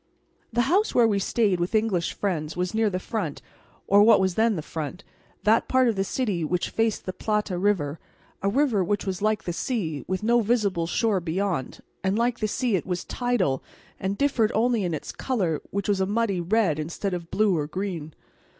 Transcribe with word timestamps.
The 0.51 0.61
house 0.61 0.95
where 0.95 1.07
we 1.07 1.19
stayed 1.19 1.59
with 1.59 1.75
English 1.75 2.13
friends 2.13 2.57
was 2.57 2.73
near 2.73 2.89
the 2.89 2.97
front, 2.97 3.39
or 3.85 4.01
what 4.01 4.19
was 4.19 4.33
then 4.33 4.55
the 4.55 4.63
front, 4.63 5.03
that 5.43 5.67
part 5.67 5.87
of 5.87 5.95
the 5.95 6.03
city 6.03 6.43
which 6.43 6.71
faced 6.71 7.05
the 7.05 7.13
Plata 7.13 7.55
river, 7.55 7.99
a 8.41 8.49
river 8.49 8.83
which 8.83 9.05
was 9.05 9.21
like 9.21 9.43
the 9.43 9.53
sea, 9.53 10.03
with 10.07 10.23
no 10.23 10.39
visible 10.41 10.87
shore 10.87 11.19
beyond; 11.19 11.81
and 12.03 12.17
like 12.17 12.39
the 12.39 12.47
sea 12.47 12.75
it 12.75 12.87
was 12.87 13.03
tidal, 13.05 13.61
and 13.99 14.17
differed 14.17 14.51
only 14.55 14.83
in 14.83 14.95
its 14.95 15.11
colour, 15.11 15.61
which 15.69 15.87
was 15.87 16.01
a 16.01 16.07
muddy 16.07 16.41
red 16.41 16.79
instead 16.79 17.13
of 17.13 17.29
blue 17.29 17.55
or 17.55 17.67
green. 17.67 18.15